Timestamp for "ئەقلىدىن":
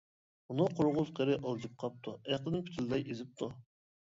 2.31-2.65